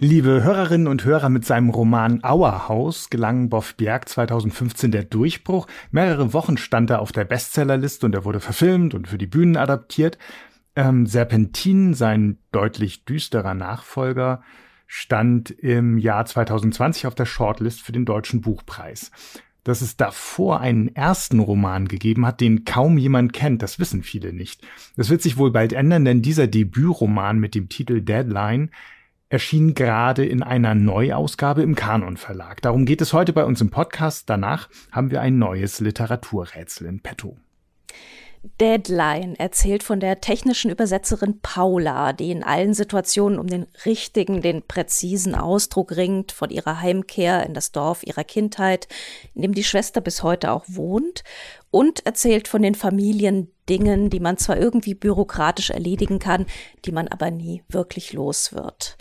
[0.00, 5.66] Liebe Hörerinnen und Hörer, mit seinem Roman Auerhaus gelang Boff Bjerg 2015 der Durchbruch.
[5.90, 9.56] Mehrere Wochen stand er auf der Bestsellerliste und er wurde verfilmt und für die Bühnen
[9.56, 10.16] adaptiert.
[10.76, 14.44] Ähm, Serpentin, sein deutlich düsterer Nachfolger,
[14.86, 19.10] stand im Jahr 2020 auf der Shortlist für den Deutschen Buchpreis.
[19.64, 24.32] Dass es davor einen ersten Roman gegeben hat, den kaum jemand kennt, das wissen viele
[24.32, 24.64] nicht.
[24.96, 28.70] Das wird sich wohl bald ändern, denn dieser Debütroman mit dem Titel Deadline
[29.30, 32.62] erschien gerade in einer Neuausgabe im Kanon Verlag.
[32.62, 34.30] Darum geht es heute bei uns im Podcast.
[34.30, 37.36] Danach haben wir ein neues Literaturrätsel in petto.
[38.60, 44.62] Deadline erzählt von der technischen Übersetzerin Paula, die in allen Situationen um den richtigen, den
[44.62, 48.88] präzisen Ausdruck ringt, von ihrer Heimkehr in das Dorf ihrer Kindheit,
[49.34, 51.24] in dem die Schwester bis heute auch wohnt,
[51.70, 56.46] und erzählt von den Familiendingen, die man zwar irgendwie bürokratisch erledigen kann,
[56.84, 58.96] die man aber nie wirklich los wird.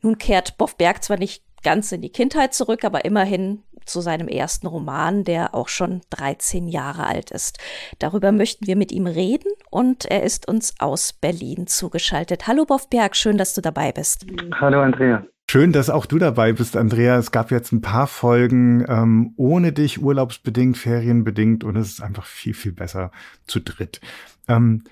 [0.00, 4.28] Nun kehrt Boff Berg zwar nicht ganz in die Kindheit zurück, aber immerhin zu seinem
[4.28, 7.58] ersten Roman, der auch schon 13 Jahre alt ist.
[7.98, 12.46] Darüber möchten wir mit ihm reden und er ist uns aus Berlin zugeschaltet.
[12.46, 14.26] Hallo Boff Berg, schön, dass du dabei bist.
[14.60, 15.24] Hallo Andrea.
[15.50, 17.16] Schön, dass auch du dabei bist, Andrea.
[17.16, 22.26] Es gab jetzt ein paar Folgen ähm, ohne dich, urlaubsbedingt, ferienbedingt und es ist einfach
[22.26, 23.10] viel, viel besser
[23.46, 24.02] zu dritt.
[24.46, 24.84] Ähm,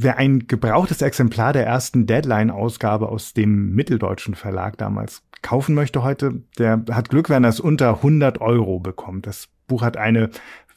[0.00, 6.42] Wer ein gebrauchtes Exemplar der ersten Deadline-Ausgabe aus dem mitteldeutschen Verlag damals kaufen möchte heute,
[6.58, 9.26] der hat Glück, wenn er es unter 100 Euro bekommt.
[9.26, 10.30] Das Buch hat eine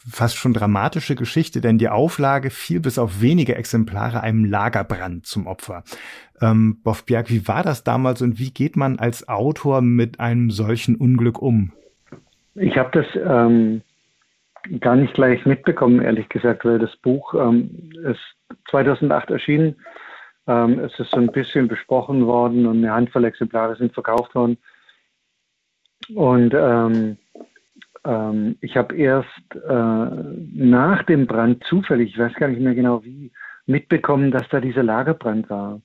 [0.09, 5.45] fast schon dramatische Geschichte, denn die Auflage fiel bis auf wenige Exemplare einem Lagerbrand zum
[5.45, 5.84] Opfer.
[6.42, 10.50] Ähm, Boff Bjerg, wie war das damals und wie geht man als Autor mit einem
[10.50, 11.72] solchen Unglück um?
[12.56, 13.82] Ich habe das ähm,
[14.80, 18.20] gar nicht gleich mitbekommen, ehrlich gesagt, weil das Buch ähm, ist
[18.72, 19.76] 2008 erschienen.
[20.47, 24.58] Ähm, es ist so ein bisschen besprochen worden und eine Handvoll Exemplare sind verkauft worden.
[26.15, 27.17] Und ähm,
[28.04, 30.10] ähm, ich habe erst äh,
[30.54, 33.32] nach dem Brand zufällig, ich weiß gar nicht mehr genau wie,
[33.67, 35.82] mitbekommen, dass da dieser Lagerbrand war.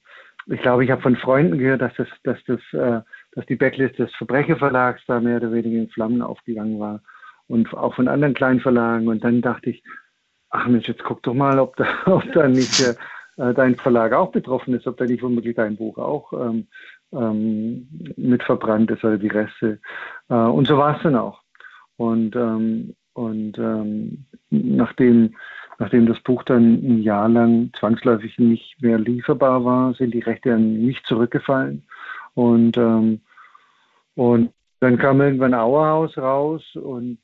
[0.46, 3.00] Ich glaube, ich habe von Freunden gehört, dass das, dass das, äh,
[3.32, 7.02] dass die Backlist des Verbrecherverlags da mehr oder weniger in Flammen aufgegangen war
[7.48, 9.08] und auch von anderen kleinen Verlagen.
[9.08, 9.82] Und dann dachte ich,
[10.50, 12.94] ach Mensch, jetzt guck doch mal, ob da, ob da nicht äh,
[13.36, 16.66] dein Verlag auch betroffen ist, ob da nicht womöglich dein Buch auch ähm,
[17.12, 19.80] ähm, mit verbrannt ist oder die Reste.
[20.28, 21.40] Äh, und so war es dann auch.
[21.96, 25.34] Und, ähm, und ähm, nachdem,
[25.78, 30.54] nachdem das Buch dann ein Jahr lang zwangsläufig nicht mehr lieferbar war, sind die Rechte
[30.54, 31.86] an mich zurückgefallen.
[32.34, 33.20] Und, ähm,
[34.14, 37.18] und dann kam irgendwann Auerhaus raus und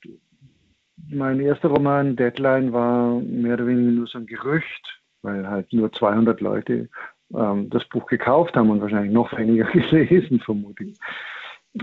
[1.09, 5.93] mein erster Roman, Deadline, war mehr oder weniger nur so ein Gerücht, weil halt nur
[5.93, 6.88] 200 Leute
[7.34, 10.99] ähm, das Buch gekauft haben und wahrscheinlich noch weniger gelesen, vermute ich.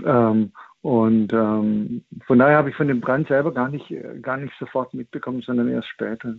[0.04, 0.52] Ähm,
[0.82, 3.92] und ähm, von daher habe ich von dem Brand selber gar nicht,
[4.22, 6.34] gar nicht sofort mitbekommen, sondern erst später.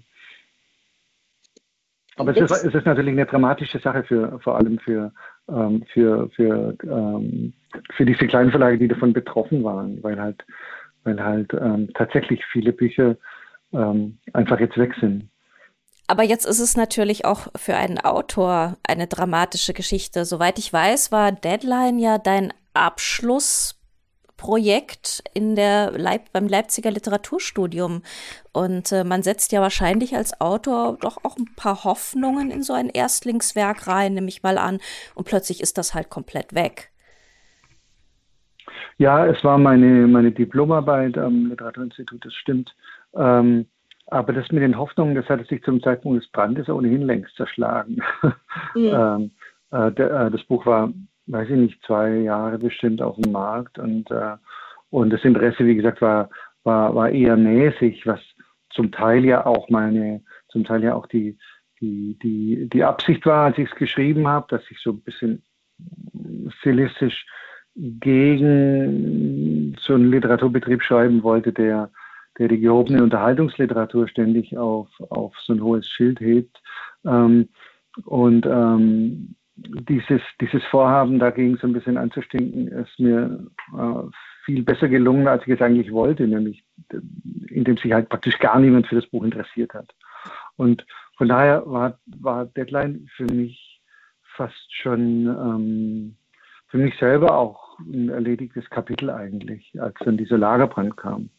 [2.17, 5.11] Aber es ist, es ist, natürlich eine dramatische Sache für vor allem für,
[5.47, 7.53] ähm, für, für, ähm,
[7.95, 10.43] für diese kleinen Verlage, die davon betroffen waren, weil halt
[11.03, 13.17] weil halt ähm, tatsächlich viele Bücher
[13.73, 15.29] ähm, einfach jetzt weg sind.
[16.11, 20.25] Aber jetzt ist es natürlich auch für einen Autor eine dramatische Geschichte.
[20.25, 28.01] Soweit ich weiß, war Deadline ja dein Abschlussprojekt in der Leip beim Leipziger Literaturstudium.
[28.51, 32.73] Und äh, man setzt ja wahrscheinlich als Autor doch auch ein paar Hoffnungen in so
[32.73, 34.79] ein Erstlingswerk rein, nehme ich mal an.
[35.15, 36.91] Und plötzlich ist das halt komplett weg.
[38.97, 42.75] Ja, es war meine, meine Diplomarbeit am Literaturinstitut, das stimmt.
[43.15, 43.67] Ähm,
[44.11, 48.01] aber das mit den Hoffnungen, das hatte sich zum Zeitpunkt des Brandes ohnehin längst zerschlagen.
[48.75, 49.31] Ähm,
[49.71, 50.93] äh, der, äh, das Buch war,
[51.27, 54.37] weiß ich nicht, zwei Jahre bestimmt auf dem Markt und, äh,
[54.89, 56.29] und das Interesse, wie gesagt, war,
[56.63, 58.19] war, war eher mäßig, was
[58.69, 61.37] zum Teil ja auch meine, zum Teil ja auch die,
[61.81, 65.43] die, die, die Absicht war, als ich es geschrieben habe, dass ich so ein bisschen
[66.59, 67.25] stilistisch
[67.75, 71.89] gegen so einen Literaturbetrieb schreiben wollte, der,
[72.37, 76.61] der die gehobene Unterhaltungsliteratur ständig auf, auf so ein hohes Schild hebt.
[77.05, 77.49] Ähm,
[78.05, 83.47] und ähm, dieses, dieses Vorhaben dagegen so ein bisschen anzustinken, ist mir
[83.77, 84.09] äh,
[84.45, 86.63] viel besser gelungen, als ich es eigentlich wollte, nämlich
[87.47, 89.93] indem sich halt praktisch gar niemand für das Buch interessiert hat.
[90.55, 90.85] Und
[91.17, 93.81] von daher war, war Deadline für mich
[94.35, 96.15] fast schon ähm,
[96.67, 101.29] für mich selber auch ein erledigtes Kapitel eigentlich, als dann dieser Lagerbrand kam.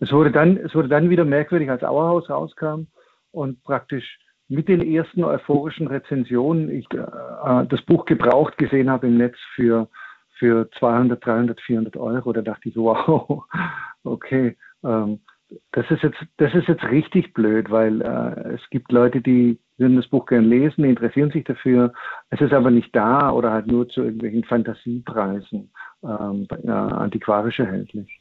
[0.00, 2.86] Es wurde dann, es wurde dann wieder merkwürdig, als Auerhaus rauskam
[3.30, 4.18] und praktisch
[4.48, 9.88] mit den ersten euphorischen Rezensionen ich äh, das Buch gebraucht gesehen habe im Netz für,
[10.38, 12.32] für 200, 300, 400 Euro.
[12.32, 13.44] Da dachte ich, wow,
[14.04, 15.20] okay, ähm,
[15.72, 19.96] das ist jetzt, das ist jetzt richtig blöd, weil äh, es gibt Leute, die würden
[19.96, 21.92] das Buch gern lesen, die interessieren sich dafür.
[22.30, 25.70] Es ist aber nicht da oder halt nur zu irgendwelchen Fantasiepreisen
[26.02, 28.20] ähm, äh, antiquarisch erhältlich.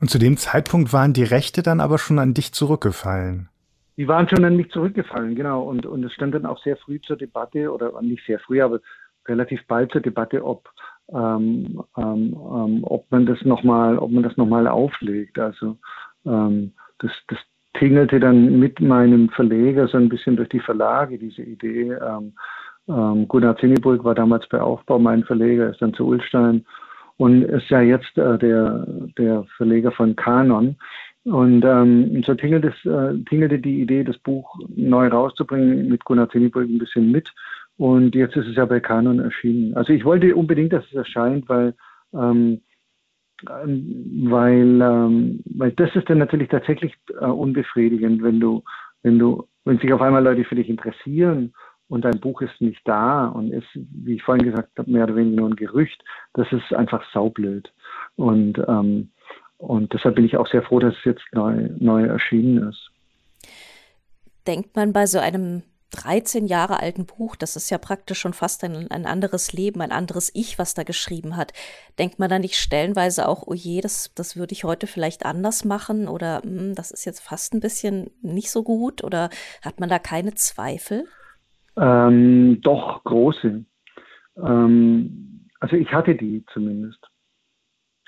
[0.00, 3.48] Und zu dem Zeitpunkt waren die Rechte dann aber schon an dich zurückgefallen.
[3.96, 5.62] Die waren schon an mich zurückgefallen, genau.
[5.62, 8.80] Und, und es stand dann auch sehr früh zur Debatte, oder nicht sehr früh, aber
[9.26, 10.68] relativ bald zur Debatte, ob,
[11.12, 15.38] ähm, ähm, ähm ob man das nochmal, ob man das nochmal auflegt.
[15.38, 15.78] Also
[16.26, 17.38] ähm, das, das
[17.74, 21.92] tingelte dann mit meinem Verleger so ein bisschen durch die Verlage, diese Idee.
[21.92, 22.32] Ähm,
[22.88, 26.64] ähm, Gunnar Zinneburg war damals bei Aufbau mein Verleger, ist dann zu Ulstein
[27.16, 28.86] und ist ja jetzt äh, der,
[29.18, 30.76] der Verleger von Kanon.
[31.24, 36.28] Und ähm, so tingelte, es, äh, tingelte die Idee, das Buch neu rauszubringen, mit Gunnar
[36.28, 37.32] Zinneburg ein bisschen mit.
[37.76, 39.74] Und jetzt ist es ja bei Kanon erschienen.
[39.74, 41.74] Also ich wollte unbedingt, dass es erscheint, weil
[42.12, 42.60] ähm,
[43.46, 48.62] weil, ähm, weil das ist dann natürlich tatsächlich äh, unbefriedigend, wenn du,
[49.02, 51.52] wenn du, wenn sich auf einmal Leute für dich interessieren
[51.88, 55.16] und dein Buch ist nicht da und ist, wie ich vorhin gesagt habe, mehr oder
[55.16, 56.02] weniger nur ein Gerücht,
[56.32, 57.72] das ist einfach saublöd.
[58.16, 59.10] Und, ähm,
[59.58, 62.90] und deshalb bin ich auch sehr froh, dass es jetzt neu, neu erschienen ist.
[64.46, 68.64] Denkt man bei so einem 13 Jahre alten Buch, das ist ja praktisch schon fast
[68.64, 71.52] ein, ein anderes Leben, ein anderes Ich, was da geschrieben hat.
[71.98, 75.64] Denkt man da nicht stellenweise auch, oh je, das, das würde ich heute vielleicht anders
[75.64, 79.30] machen oder hm, das ist jetzt fast ein bisschen nicht so gut oder
[79.62, 81.06] hat man da keine Zweifel?
[81.76, 83.64] Ähm, doch, große.
[84.36, 87.00] Ähm, also ich hatte die zumindest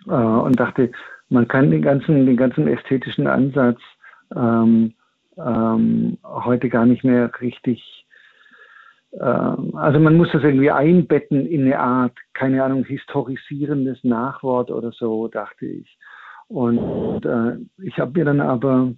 [0.07, 0.93] äh, und dachte,
[1.29, 3.81] man kann den ganzen, den ganzen ästhetischen Ansatz
[4.35, 4.95] ähm,
[5.37, 8.07] ähm, heute gar nicht mehr richtig.
[9.13, 14.93] Ähm, also man muss das irgendwie einbetten in eine Art, keine Ahnung, historisierendes Nachwort oder
[14.93, 15.99] so, dachte ich.
[16.49, 18.93] Und äh, ich habe mir dann aber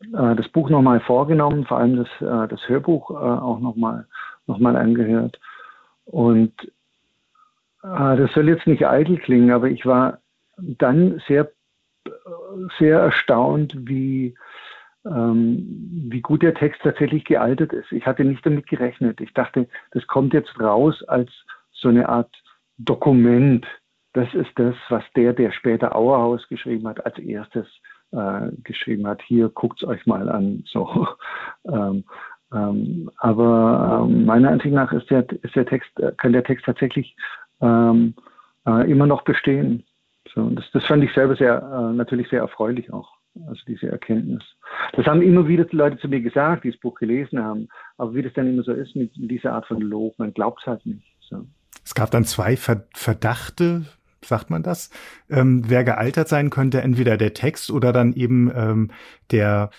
[0.00, 4.06] äh, das Buch nochmal vorgenommen, vor allem das, äh, das Hörbuch äh, auch nochmal
[4.46, 5.40] noch mal angehört.
[6.04, 6.52] Und
[7.82, 10.18] äh, das soll jetzt nicht eitel klingen, aber ich war
[10.56, 11.50] dann sehr,
[12.78, 14.34] sehr erstaunt, wie
[15.06, 17.92] ähm, wie gut der Text tatsächlich gealtert ist.
[17.92, 19.20] Ich hatte nicht damit gerechnet.
[19.20, 21.30] Ich dachte, das kommt jetzt raus als
[21.72, 22.34] so eine Art
[22.78, 23.66] Dokument.
[24.14, 27.66] Das ist das, was der, der später Auerhaus geschrieben hat, als erstes
[28.12, 29.22] äh, geschrieben hat.
[29.22, 30.64] Hier guckt es euch mal an.
[30.66, 31.08] So.
[31.68, 32.04] ähm,
[32.52, 36.64] ähm, aber ähm, meiner Ansicht nach ist der, ist der Text, äh, kann der Text
[36.64, 37.16] tatsächlich
[37.60, 38.14] ähm,
[38.66, 39.84] äh, immer noch bestehen.
[40.32, 43.16] So, das, das fand ich selber sehr, äh, natürlich sehr erfreulich auch
[43.46, 44.42] also diese Erkenntnis.
[44.94, 47.68] Das haben immer wieder Leute zu mir gesagt, die das Buch gelesen haben.
[47.98, 50.66] Aber wie das dann immer so ist mit dieser Art von Lob, man glaubt es
[50.66, 51.06] halt nicht.
[51.20, 51.44] So.
[51.84, 53.84] Es gab dann zwei Verdachte,
[54.26, 54.90] sagt man das,
[55.30, 58.90] ähm, wer gealtert sein könnte, entweder der Text oder dann eben ähm,
[59.30, 59.70] der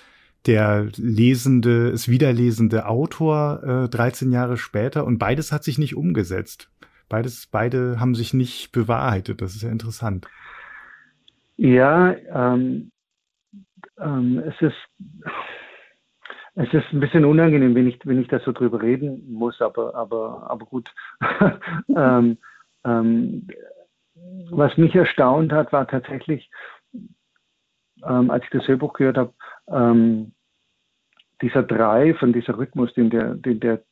[0.46, 6.72] der lesende, es wiederlesende Autor äh, 13 Jahre später und beides hat sich nicht umgesetzt.
[7.10, 9.42] Beides, beide haben sich nicht bewahrheitet.
[9.42, 10.28] Das ist ja interessant.
[11.58, 12.92] Ja, ähm,
[14.00, 14.76] ähm, es ist
[16.60, 19.94] es ist ein bisschen unangenehm, wenn ich, wenn ich da so drüber reden muss, aber,
[19.94, 20.92] aber, aber gut.
[21.96, 22.38] ähm,
[22.84, 23.48] ähm,
[24.50, 26.50] was mich erstaunt hat, war tatsächlich,
[28.04, 29.34] ähm, als ich das Hörbuch gehört habe,
[29.70, 30.34] ähm,
[31.42, 33.84] dieser Drive und dieser Rhythmus, den der, den der,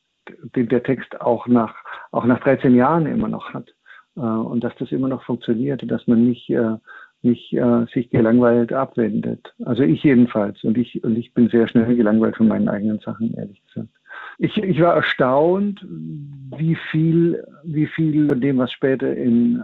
[0.56, 1.74] den der Text auch nach,
[2.10, 3.68] auch nach 13 Jahren immer noch hat.
[4.16, 6.76] Äh, und dass das immer noch funktioniert und dass man nicht äh,
[7.22, 9.54] nicht äh, sich gelangweilt abwendet.
[9.64, 10.62] Also ich jedenfalls.
[10.64, 13.88] Und ich, und ich bin sehr schnell gelangweilt von meinen eigenen Sachen, ehrlich gesagt.
[14.38, 19.62] Ich, ich war erstaunt, wie viel, wie viel von dem, was später in,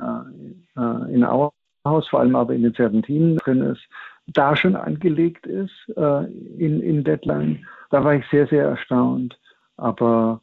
[0.76, 3.82] äh, äh in Auerhaus, vor allem aber in den Serpentinen drin ist,
[4.26, 6.24] da schon angelegt ist äh,
[6.58, 7.66] in, in Deadline.
[7.90, 9.38] Da war ich sehr, sehr erstaunt.
[9.76, 10.40] Aber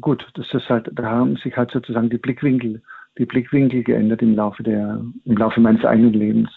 [0.00, 2.82] gut, das ist halt, da haben sich halt sozusagen die Blickwinkel
[3.18, 6.50] die Blickwinkel geändert im Laufe, der, im Laufe meines eigenen Lebens.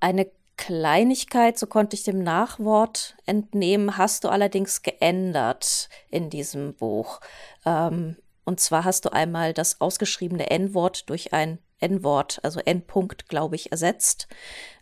[0.00, 7.20] Eine Kleinigkeit, so konnte ich dem Nachwort entnehmen, hast du allerdings geändert in diesem Buch.
[7.64, 13.56] Ähm, und zwar hast du einmal das ausgeschriebene N-Wort durch ein N-Wort, also N-Punkt, glaube
[13.56, 14.28] ich, ersetzt.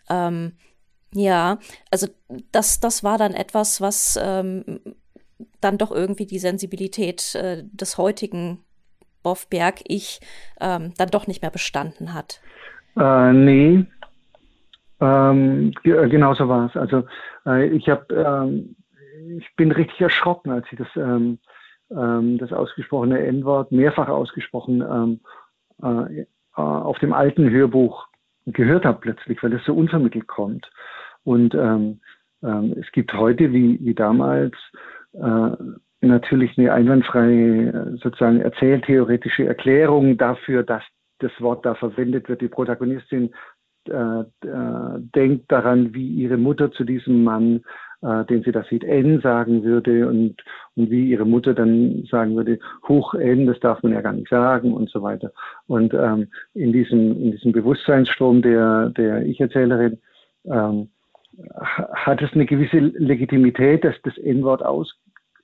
[0.09, 0.52] Ähm,
[1.12, 1.59] ja,
[1.90, 2.09] also
[2.52, 4.81] das, das war dann etwas, was ähm,
[5.61, 8.64] dann doch irgendwie die Sensibilität äh, des heutigen
[9.23, 10.21] Boff-Berg ich
[10.61, 12.40] ähm, dann doch nicht mehr bestanden hat.
[12.97, 13.87] Äh, nee,
[15.05, 16.77] ähm, äh, genau so war es.
[16.77, 17.05] Also
[17.47, 18.77] äh, ich habe, ähm,
[19.39, 21.39] ich bin richtig erschrocken, als ich das, ähm,
[21.91, 25.21] ähm das ausgesprochene N-Wort mehrfach ausgesprochen ähm,
[25.83, 28.07] äh, äh, auf dem alten Hörbuch
[28.47, 30.71] gehört habe plötzlich, weil es so unvermittelt kommt.
[31.25, 32.01] Und ähm,
[32.43, 34.53] es gibt heute wie, wie damals
[35.15, 35.51] äh,
[36.03, 40.83] natürlich eine einwandfreie sozusagen erzähltheoretische Erklärung dafür, dass
[41.21, 42.41] das Wort da verwendet wird.
[42.41, 43.35] Die Protagonistin
[43.88, 47.62] äh, äh, denkt daran, wie ihre Mutter zu diesem Mann,
[48.03, 50.43] äh, den sie da sieht, N sagen würde und,
[50.76, 54.29] und wie ihre Mutter dann sagen würde, hoch N, das darf man ja gar nicht
[54.29, 55.33] sagen und so weiter.
[55.67, 59.99] Und ähm, in, diesem, in diesem Bewusstseinsstrom der, der Ich-Erzählerin
[60.45, 60.88] ähm,
[61.67, 64.95] hat es eine gewisse Legitimität, dass das N-Wort aus,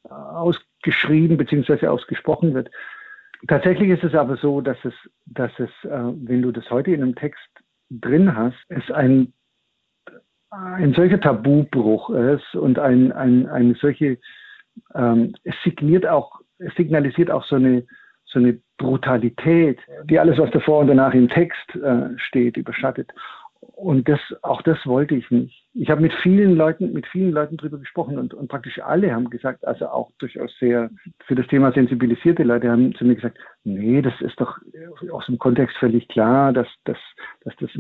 [0.04, 1.87] ausgeschrieben bzw.
[1.87, 2.70] ausgesprochen wird.
[3.49, 4.92] Tatsächlich ist es aber so, dass es,
[5.26, 7.49] dass es, äh, wenn du das heute in einem Text
[7.90, 9.32] drin hast, es ein,
[10.50, 14.18] ein solcher Tabubruch ist und ein, ein, eine solche,
[14.94, 17.87] ähm, es signiert auch, es signalisiert auch so eine,
[18.25, 23.12] so eine Brutalität, die alles, was davor und danach im Text äh, steht, überschattet.
[23.61, 25.67] Und das, auch das wollte ich nicht.
[25.75, 29.29] Ich habe mit vielen Leuten, mit vielen Leuten drüber gesprochen und, und praktisch alle haben
[29.29, 30.90] gesagt, also auch durchaus sehr
[31.26, 34.59] für das Thema sensibilisierte Leute haben zu mir gesagt, nee, das ist doch
[35.11, 36.97] aus dem Kontext völlig klar, dass, dass,
[37.43, 37.71] dass das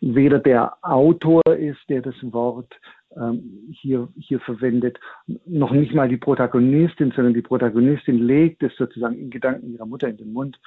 [0.00, 2.72] weder der Autor ist, der das Wort
[3.16, 4.98] ähm, hier, hier verwendet,
[5.46, 10.08] noch nicht mal die Protagonistin, sondern die Protagonistin legt es sozusagen in Gedanken ihrer Mutter
[10.08, 10.58] in den Mund.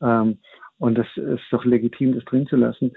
[0.00, 0.38] Ähm,
[0.78, 2.92] und das ist doch legitim, das drin zu lassen.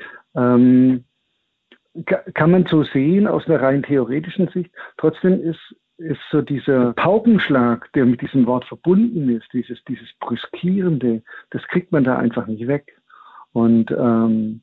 [2.05, 4.71] Kann man so sehen aus einer rein theoretischen Sicht.
[4.97, 11.23] Trotzdem ist, ist so dieser Paukenschlag, der mit diesem Wort verbunden ist, dieses, dieses Brüskierende,
[11.51, 12.97] das kriegt man da einfach nicht weg.
[13.53, 14.61] Und, ähm,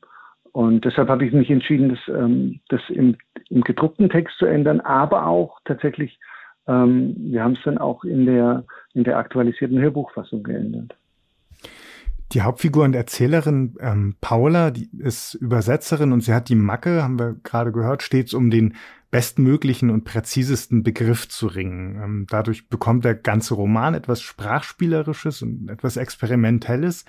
[0.51, 3.17] und deshalb habe ich mich entschieden, das, ähm, das im,
[3.49, 6.19] im gedruckten Text zu ändern, aber auch tatsächlich,
[6.67, 8.63] ähm, wir haben es dann auch in der,
[8.93, 10.95] in der aktualisierten Hörbuchfassung geändert.
[12.33, 17.19] Die Hauptfigur und Erzählerin ähm, Paula, die ist Übersetzerin und sie hat die Macke, haben
[17.19, 18.75] wir gerade gehört, stets um den
[19.11, 22.01] bestmöglichen und präzisesten Begriff zu ringen.
[22.03, 27.05] Ähm, dadurch bekommt der ganze Roman etwas Sprachspielerisches und etwas Experimentelles,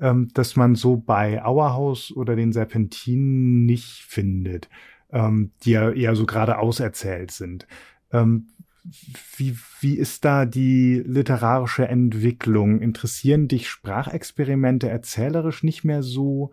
[0.00, 4.68] ähm, das man so bei Auerhaus oder den Serpentinen nicht findet,
[5.12, 7.68] ähm, die ja eher so geradeaus erzählt sind.
[8.12, 8.48] Ähm,
[8.84, 12.80] wie, wie ist da die literarische Entwicklung?
[12.80, 16.52] Interessieren dich Sprachexperimente erzählerisch nicht mehr so?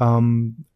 [0.00, 0.66] Ähm,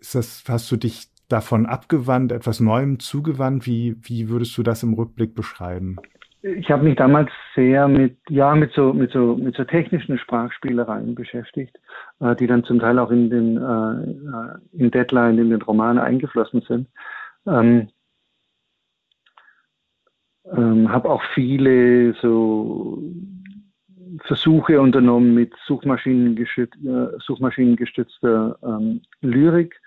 [0.00, 3.66] ist das, hast du dich davon abgewandt, etwas Neuem zugewandt?
[3.66, 5.96] Wie, wie würdest du das im Rückblick beschreiben?
[6.42, 11.14] Ich habe mich damals sehr mit, ja, mit so, mit so, mit so technischen Sprachspielereien
[11.14, 11.74] beschäftigt,
[12.20, 15.98] äh, die dann zum Teil auch in den, äh, äh in Deadline, in den Roman
[15.98, 16.88] eingeflossen sind.
[17.46, 17.88] Ähm,
[20.52, 23.02] ähm, habe auch viele so
[24.22, 29.80] Versuche unternommen mit Suchmaschinengestütz, äh, suchmaschinengestützter ähm, Lyrik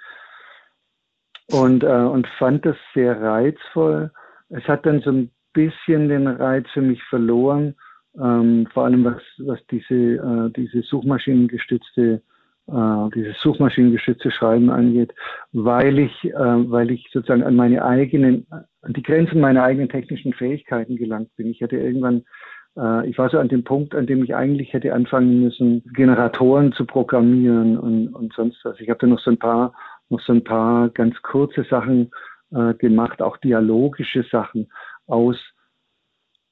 [1.51, 4.11] und, äh, und fand das sehr reizvoll.
[4.49, 7.75] Es hat dann so ein bisschen den Reiz für mich verloren,
[8.21, 12.21] ähm, vor allem was, was diese, äh, diese suchmaschinengestützte
[12.67, 15.13] äh, dieses suchmaschinengeschützte Schreiben angeht,
[15.51, 20.33] weil ich, äh, weil ich sozusagen an meine eigenen, an die Grenzen meiner eigenen technischen
[20.33, 21.49] Fähigkeiten gelangt bin.
[21.49, 22.23] Ich hatte irgendwann
[22.77, 26.71] äh, ich war so an dem Punkt, an dem ich eigentlich hätte anfangen müssen, Generatoren
[26.73, 28.79] zu programmieren und, und sonst was.
[28.79, 29.73] Ich habe da noch so ein paar,
[30.09, 32.11] noch so ein paar ganz kurze Sachen
[32.51, 34.69] äh, gemacht, auch dialogische Sachen
[35.07, 35.37] aus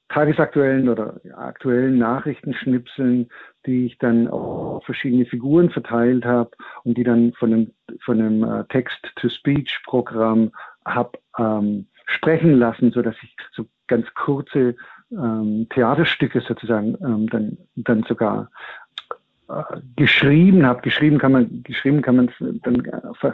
[0.08, 3.28] tagesaktuellen oder aktuellen Nachrichtenschnipseln,
[3.66, 6.50] die ich dann auf verschiedene Figuren verteilt habe
[6.84, 7.72] und die dann von einem,
[8.04, 10.52] von einem äh, Text-to-Speech-Programm
[10.84, 14.76] habe ähm, sprechen lassen, so dass ich so ganz kurze
[15.10, 18.50] ähm, Theaterstücke sozusagen ähm, dann, dann sogar
[19.48, 19.62] äh,
[19.96, 20.82] geschrieben habe.
[20.82, 22.30] Geschrieben kann man, geschrieben kann man
[22.62, 22.82] dann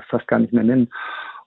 [0.09, 0.89] fast gar nicht mehr nennen.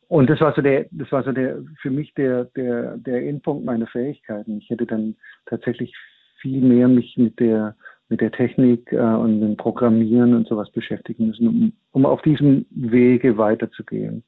[0.08, 3.66] Und das war so der, das war so der, für mich der, der, der Endpunkt
[3.66, 4.58] meiner Fähigkeiten.
[4.60, 5.96] Ich hätte dann tatsächlich
[6.42, 7.76] viel mehr mich mit der,
[8.10, 12.66] mit der Technik äh, und dem Programmieren und sowas beschäftigen müssen, um, um auf diesem
[12.70, 14.24] Wege weiterzugehen.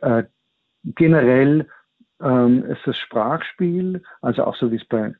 [0.00, 0.24] Äh,
[0.94, 1.66] generell
[2.22, 5.14] ähm, ist das Sprachspiel, also auch so wie es bei,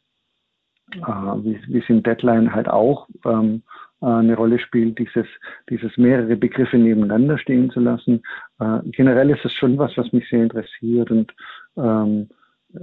[0.93, 5.27] äh, wie, es in Deadline halt auch ähm, äh, eine Rolle spielt, dieses,
[5.71, 8.23] dieses mehrere Begriffe nebeneinander stehen zu lassen.
[8.61, 11.33] Äh, generell ist es schon was, was mich sehr interessiert und
[11.77, 12.29] ähm,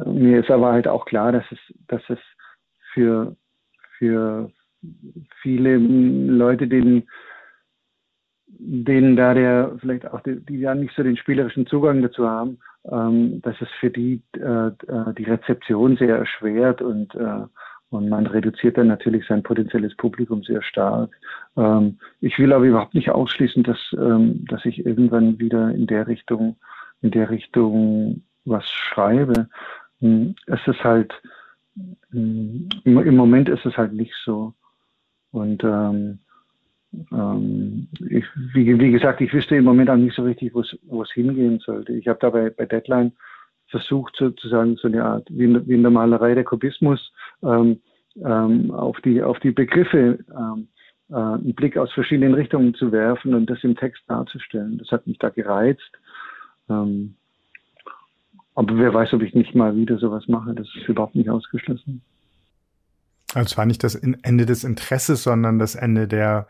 [0.06, 2.20] mir ist aber halt auch klar, dass es, dass es
[2.94, 3.36] für,
[3.98, 4.52] für
[5.42, 7.08] viele Leute, denen,
[8.48, 12.60] denen da der vielleicht auch die, die ja nicht so den spielerischen Zugang dazu haben,
[12.92, 14.72] ähm, dass es für die äh,
[15.18, 17.46] die Rezeption sehr erschwert und äh,
[17.94, 21.12] und man reduziert dann natürlich sein potenzielles Publikum sehr stark.
[21.56, 26.08] Ähm, ich will aber überhaupt nicht ausschließen, dass, ähm, dass ich irgendwann wieder in der
[26.08, 26.56] Richtung,
[27.04, 29.48] in der Richtung was schreibe.
[30.00, 31.14] Hm, es ist halt,
[32.12, 34.56] hm, im Moment ist es halt nicht so.
[35.32, 36.18] Und ähm,
[37.12, 40.62] ähm, ich, wie, wie, gesagt, ich wüsste im Moment auch nicht so richtig, wo
[41.04, 41.94] es hingehen sollte.
[41.94, 43.12] Ich habe dabei bei Deadline
[43.74, 47.12] versucht, sozusagen so eine Art, wie in, wie in der Malerei der Kubismus,
[47.42, 47.82] ähm,
[48.24, 50.68] ähm, auf, die, auf die Begriffe ähm,
[51.10, 54.78] äh, einen Blick aus verschiedenen Richtungen zu werfen und das im Text darzustellen.
[54.78, 55.92] Das hat mich da gereizt.
[56.70, 57.16] Ähm,
[58.54, 60.54] aber wer weiß, ob ich nicht mal wieder sowas mache.
[60.54, 62.04] Das ist überhaupt nicht ausgeschlossen.
[63.34, 66.48] Also es war nicht das Ende des Interesses, sondern das Ende der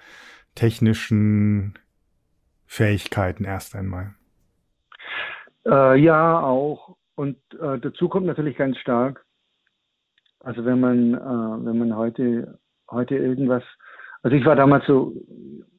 [0.56, 1.76] technischen
[2.66, 4.16] Fähigkeiten erst einmal.
[5.66, 6.98] Äh, ja, auch.
[7.16, 9.26] Und äh, dazu kommt natürlich ganz stark,
[10.40, 13.64] also wenn man, äh, wenn man heute, heute irgendwas,
[14.24, 15.14] also ich war damals so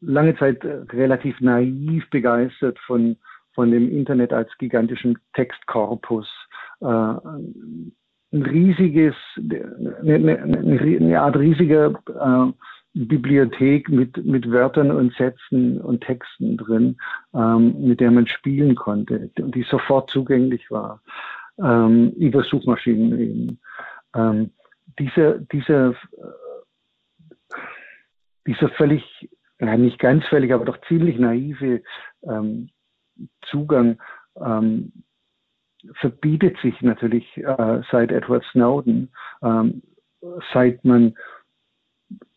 [0.00, 3.17] lange Zeit relativ naiv begeistert von,
[3.53, 6.29] von dem Internet als gigantischen Textkorpus.
[6.81, 6.87] Äh,
[8.35, 12.53] ein riesiges, eine, eine, eine Art riesiger äh,
[12.94, 16.96] Bibliothek mit, mit Wörtern und Sätzen und Texten drin,
[17.34, 21.02] ähm, mit der man spielen konnte die sofort zugänglich war,
[21.58, 23.60] ähm, über Suchmaschinen eben.
[24.14, 24.50] Ähm,
[24.98, 25.94] dieser, dieser,
[28.46, 31.82] dieser völlig, ja nicht ganz völlig, aber doch ziemlich naive
[32.22, 32.70] ähm,
[33.42, 33.98] Zugang
[34.36, 34.92] ähm,
[35.94, 39.82] verbietet sich natürlich äh, seit Edward Snowden, ähm,
[40.52, 41.14] seit man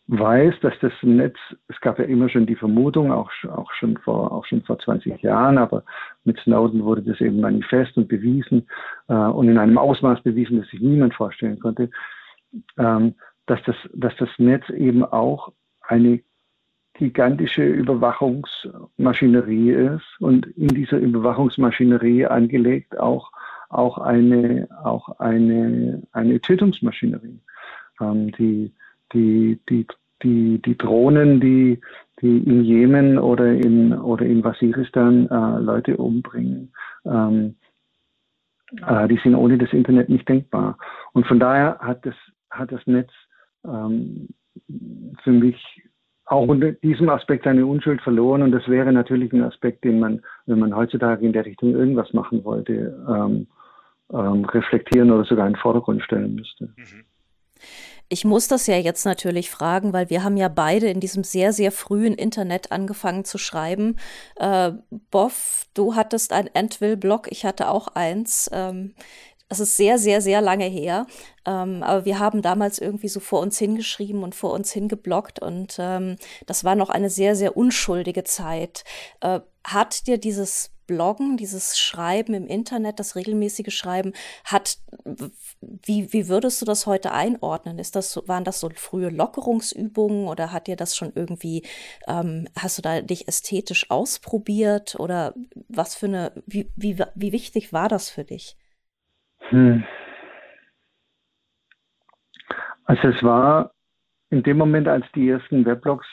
[0.08, 1.36] weiß, dass das Netz,
[1.68, 5.22] es gab ja immer schon die Vermutung, auch, auch, schon vor, auch schon vor 20
[5.22, 5.84] Jahren, aber
[6.24, 8.68] mit Snowden wurde das eben manifest und bewiesen
[9.10, 11.90] äh, und in einem Ausmaß bewiesen, das sich niemand vorstellen konnte,
[12.78, 13.16] ähm,
[13.48, 16.22] dass, das, dass das Netz eben auch eine
[16.94, 23.32] gigantische Überwachungsmaschinerie ist und in dieser Überwachungsmaschinerie angelegt auch,
[23.70, 27.40] auch, eine, auch eine, eine Tötungsmaschinerie.
[28.02, 28.74] Ähm, die,
[29.14, 29.86] die, die,
[30.24, 31.80] die, die Drohnen, die,
[32.22, 36.74] die in Jemen oder in, oder in Waziristan äh, Leute umbringen,
[37.06, 37.56] ähm,
[38.86, 40.78] äh, die sind ohne das Internet nicht denkbar.
[41.14, 42.16] Und von daher hat das,
[42.50, 43.12] hat das Netz
[43.66, 44.30] ähm,
[45.24, 45.58] für mich
[46.26, 48.42] auch unter diesem Aspekt seine Unschuld verloren.
[48.42, 52.12] Und das wäre natürlich ein Aspekt, den man, wenn man heutzutage in der Richtung irgendwas
[52.14, 53.48] machen wollte, ähm,
[54.12, 56.66] ähm, reflektieren oder sogar in den Vordergrund stellen müsste.
[56.66, 57.04] Mhm.
[58.10, 61.52] Ich muss das ja jetzt natürlich fragen, weil wir haben ja beide in diesem sehr,
[61.52, 63.98] sehr frühen Internet angefangen zu schreiben.
[64.38, 64.72] Äh,
[65.12, 68.50] Boff, du hattest ein Antwill-Blog, ich hatte auch eins.
[68.54, 68.96] Ähm,
[69.50, 71.06] das ist sehr, sehr, sehr lange her.
[71.46, 75.78] Ähm, aber wir haben damals irgendwie so vor uns hingeschrieben und vor uns hingeblockt und
[75.80, 78.84] ähm, das war noch eine sehr, sehr unschuldige Zeit.
[79.22, 84.14] Äh, hat dir dieses Bloggen, dieses Schreiben im Internet, das regelmäßige Schreiben,
[84.46, 84.78] hat,
[85.62, 87.78] wie, wie würdest du das heute einordnen?
[87.78, 91.64] Ist das, waren das so frühe Lockerungsübungen oder hat dir das schon irgendwie,
[92.08, 95.34] ähm, hast du da dich ästhetisch ausprobiert oder
[95.68, 98.56] was für eine, wie, wie, wie wichtig war das für dich?
[99.50, 99.84] Hm.
[102.86, 103.72] Also es war
[104.30, 106.08] in dem Moment, als die ersten Weblogs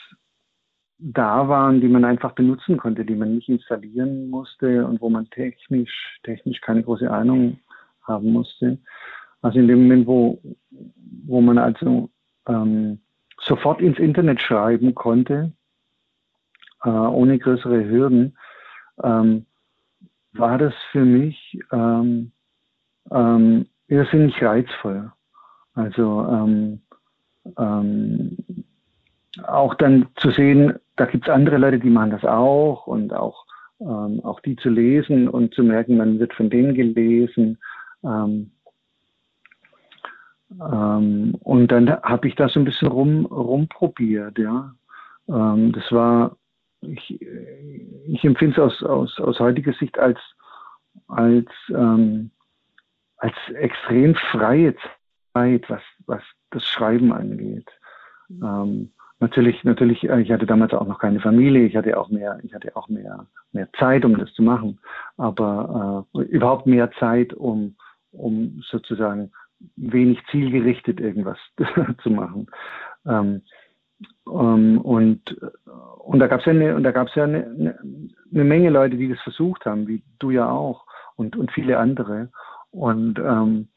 [0.97, 5.29] da waren, die man einfach benutzen konnte, die man nicht installieren musste und wo man
[5.29, 7.59] technisch, technisch keine große Ahnung
[8.03, 8.77] haben musste.
[9.41, 10.41] Also in dem Moment, wo,
[11.25, 12.09] wo man also
[12.47, 12.99] ähm,
[13.41, 15.51] sofort ins Internet schreiben konnte,
[16.83, 18.37] äh, ohne größere Hürden,
[19.03, 19.45] ähm,
[20.33, 22.31] war das für mich ähm,
[23.11, 25.11] ähm, irrsinnig reizvoll.
[25.73, 26.81] Also ähm,
[27.57, 28.64] ähm,
[29.43, 33.45] auch dann zu sehen, da gibt es andere Leute, die machen das auch und auch,
[33.79, 37.57] ähm, auch die zu lesen und zu merken, man wird von denen gelesen.
[38.03, 38.51] Ähm,
[40.51, 44.73] ähm, und dann habe ich da so ein bisschen rum, rumprobiert, ja.
[45.27, 46.37] Ähm, das war,
[46.81, 47.19] ich,
[48.07, 50.19] ich empfinde es aus, aus, aus heutiger Sicht als,
[51.07, 52.31] als, ähm,
[53.17, 54.75] als extrem freie
[55.33, 56.21] Zeit, was, was
[56.51, 57.67] das Schreiben angeht.
[58.29, 58.91] Mhm.
[59.19, 62.53] Natürlich, natürlich, äh, ich hatte damals auch noch keine Familie, ich hatte auch mehr, ich
[62.53, 64.79] hatte auch mehr, mehr Zeit, um das zu machen,
[65.17, 67.75] aber äh, überhaupt mehr Zeit, um,
[68.11, 69.31] um sozusagen
[69.77, 71.37] wenig zielgerichtet irgendwas
[72.03, 72.47] zu machen.
[73.05, 73.41] Ähm,
[74.27, 75.37] ähm, und,
[75.99, 77.77] und da gab es ja, eine, und da gab's ja eine,
[78.31, 82.29] eine, Menge Leute, die das versucht haben, wie du ja auch und, und viele andere.
[82.71, 83.69] Und ähm,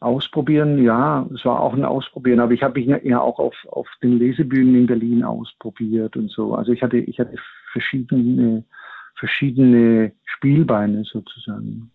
[0.00, 3.86] Ausprobieren, ja, es war auch ein Ausprobieren, aber ich habe mich ja auch auf, auf
[4.02, 6.54] den Lesebühnen in Berlin ausprobiert und so.
[6.54, 7.36] Also ich hatte, ich hatte
[7.72, 8.64] verschiedene,
[9.18, 11.90] verschiedene Spielbeine sozusagen.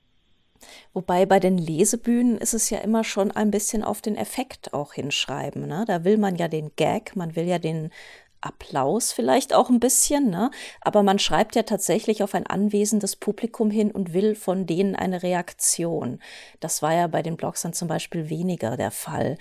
[0.93, 4.93] Wobei bei den Lesebühnen ist es ja immer schon ein bisschen auf den Effekt auch
[4.93, 5.67] hinschreiben.
[5.67, 5.83] Ne?
[5.87, 7.89] Da will man ja den Gag, man will ja den
[8.45, 10.51] Applaus vielleicht auch ein bisschen, ne?
[10.81, 15.23] aber man schreibt ja tatsächlich auf ein anwesendes Publikum hin und will von denen eine
[15.23, 16.19] Reaktion.
[16.59, 19.37] Das war ja bei den Blogs dann zum Beispiel weniger der Fall.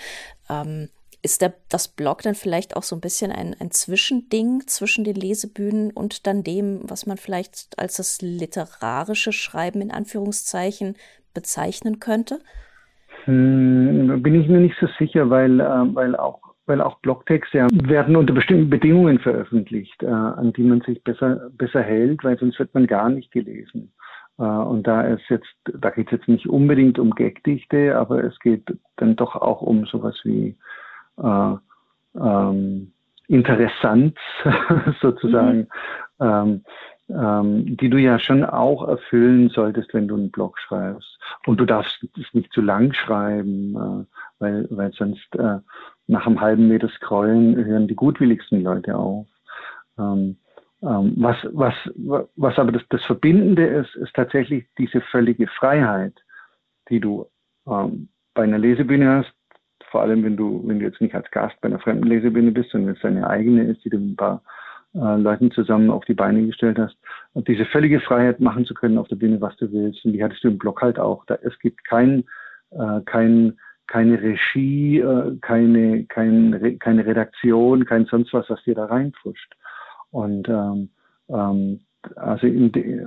[0.49, 0.89] Ähm,
[1.25, 5.15] ist der, das Blog dann vielleicht auch so ein bisschen ein, ein Zwischending zwischen den
[5.15, 10.97] Lesebühnen und dann dem, was man vielleicht als das literarische Schreiben in Anführungszeichen
[11.33, 12.41] bezeichnen könnte?
[13.25, 17.69] Hm, bin ich mir nicht so sicher, weil, äh, weil auch weil auch Blogtexte ja,
[17.71, 22.59] werden unter bestimmten Bedingungen veröffentlicht, äh, an die man sich besser, besser hält, weil sonst
[22.59, 23.93] wird man gar nicht gelesen.
[24.39, 28.39] Äh, und da ist jetzt, da geht es jetzt nicht unbedingt um Gagdichte, aber es
[28.41, 28.63] geht
[28.97, 30.57] dann doch auch um sowas wie
[31.19, 31.55] äh,
[32.19, 32.93] ähm,
[33.29, 34.15] Interessanz
[35.01, 35.69] sozusagen,
[36.19, 36.27] mhm.
[36.27, 36.65] ähm,
[37.09, 41.19] ähm, die du ja schon auch erfüllen solltest, wenn du einen Blog schreibst.
[41.47, 44.05] Und du darfst es nicht zu lang schreiben, äh,
[44.39, 45.59] weil, weil sonst äh,
[46.07, 49.27] nach einem halben Meter Scrollen hören die gutwilligsten Leute auf.
[49.99, 50.37] Ähm,
[50.83, 51.75] ähm, was, was,
[52.37, 56.15] was aber das, das Verbindende ist, ist tatsächlich diese völlige Freiheit,
[56.91, 57.27] die du
[57.67, 59.33] ähm, bei einer Lesebühne hast,
[59.91, 62.71] vor allem wenn du, wenn du jetzt nicht als Gast bei einer fremden Lesebühne bist,
[62.71, 64.43] sondern wenn es deine eigene ist, die du mit ein paar
[64.95, 66.97] äh, Leuten zusammen auf die Beine gestellt hast,
[67.33, 70.05] und diese völlige Freiheit machen zu können auf der Bühne, was du willst.
[70.05, 71.25] Und die hattest du im Blog halt auch.
[71.27, 72.25] Da, es gibt kein,
[72.71, 78.87] äh, kein keine Regie, äh, keine, kein, keine Redaktion, kein sonst was, was dir da
[78.87, 79.55] reinpfuscht.
[80.11, 80.91] Und ähm,
[81.29, 81.81] ähm,
[82.17, 83.07] also, de,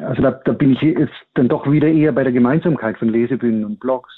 [0.00, 3.64] also da, da bin ich jetzt dann doch wieder eher bei der Gemeinsamkeit von Lesebühnen
[3.64, 4.12] und Blogs.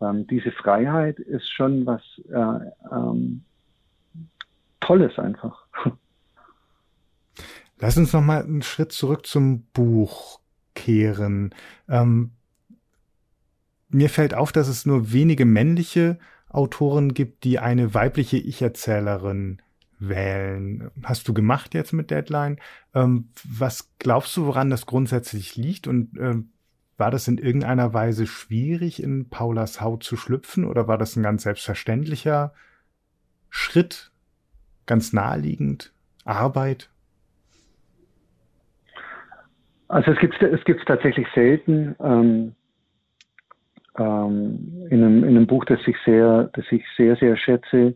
[0.00, 3.42] Ähm, diese Freiheit ist schon was äh, ähm,
[4.80, 5.66] Tolles einfach.
[7.80, 10.40] Lass uns noch mal einen Schritt zurück zum Buch
[10.74, 11.54] kehren.
[11.88, 12.30] Ähm,
[13.94, 19.62] mir fällt auf, dass es nur wenige männliche Autoren gibt, die eine weibliche Ich-Erzählerin
[19.98, 20.90] wählen.
[21.04, 22.58] Hast du gemacht jetzt mit Deadline?
[22.92, 25.86] Ähm, was glaubst du, woran das grundsätzlich liegt?
[25.86, 26.50] Und ähm,
[26.96, 30.64] war das in irgendeiner Weise schwierig, in Paulas Haut zu schlüpfen?
[30.64, 32.52] Oder war das ein ganz selbstverständlicher
[33.48, 34.10] Schritt,
[34.86, 35.92] ganz naheliegend,
[36.24, 36.90] Arbeit?
[39.86, 41.94] Also es gibt es gibt's tatsächlich selten.
[42.00, 42.56] Ähm,
[43.98, 47.94] ähm, in, einem, in einem Buch, das ich sehr, das ich sehr, sehr schätze,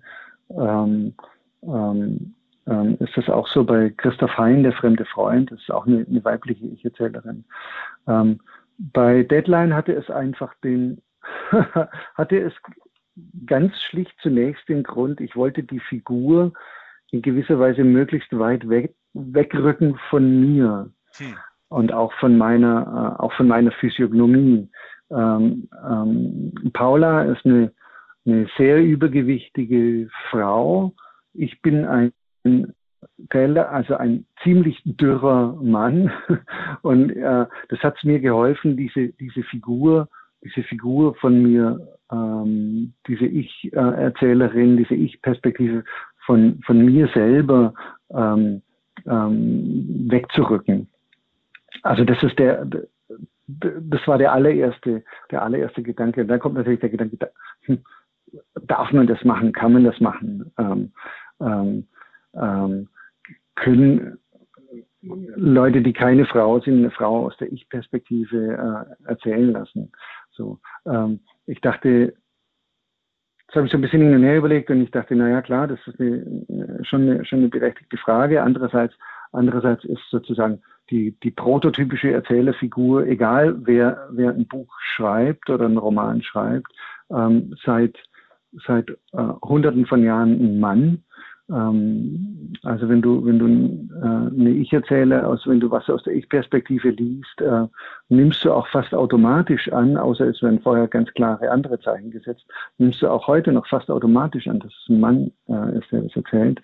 [0.50, 1.14] ähm,
[1.62, 2.34] ähm,
[2.66, 6.06] ähm, ist das auch so bei Christoph Hein, der fremde Freund, das ist auch eine,
[6.08, 7.44] eine weibliche Ich-Erzählerin.
[8.06, 8.40] Ähm,
[8.78, 11.00] bei Deadline hatte es einfach den,
[12.14, 12.52] hatte es
[13.46, 16.52] ganz schlicht zunächst den Grund, ich wollte die Figur
[17.10, 21.34] in gewisser Weise möglichst weit weg, wegrücken von mir hm.
[21.68, 24.68] und auch von meiner, äh, auch von meiner Physiognomie.
[25.10, 27.72] Ähm, ähm, Paula ist eine,
[28.26, 30.92] eine sehr übergewichtige Frau.
[31.34, 32.12] Ich bin ein
[33.30, 36.10] also ein ziemlich dürrer Mann.
[36.82, 40.08] Und äh, das hat es mir geholfen, diese, diese Figur,
[40.42, 41.80] diese Figur von mir,
[42.12, 45.84] ähm, diese Ich-Erzählerin, diese Ich-Perspektive
[46.26, 47.74] von, von mir selber
[48.10, 48.62] ähm,
[49.06, 50.88] ähm, wegzurücken.
[51.82, 52.66] Also das ist der,
[53.48, 56.20] das war der allererste, der allererste Gedanke.
[56.20, 57.16] Und dann kommt natürlich der Gedanke,
[57.62, 57.82] hm,
[58.66, 60.52] darf man das machen, kann man das machen?
[60.58, 60.92] Ähm,
[61.40, 61.88] ähm,
[62.34, 62.88] ähm,
[63.56, 64.18] können
[65.00, 69.92] Leute, die keine Frau sind, eine Frau aus der Ich-Perspektive äh, erzählen lassen?
[70.30, 72.14] So, ähm, ich dachte,
[73.46, 75.66] das habe ich so ein bisschen hin und her überlegt und ich dachte, naja klar,
[75.66, 78.42] das ist eine, schon, eine, schon eine berechtigte Frage.
[78.42, 78.94] Andererseits,
[79.32, 80.60] andererseits ist sozusagen
[80.90, 86.72] die, die prototypische Erzählerfigur, egal wer, wer ein Buch schreibt oder einen Roman schreibt,
[87.10, 87.96] ähm, seit,
[88.66, 91.02] seit äh, hunderten von Jahren ein Mann.
[91.50, 93.46] Ähm, also wenn du, wenn du
[94.00, 97.66] äh, eine Ich-Erzähler, also wenn du was aus der Ich-Perspektive liest, äh,
[98.08, 102.44] nimmst du auch fast automatisch an, außer es werden vorher ganz klare andere Zeichen gesetzt,
[102.78, 106.02] nimmst du auch heute noch fast automatisch an, dass es ein Mann äh, ist, der
[106.02, 106.60] das erzählt.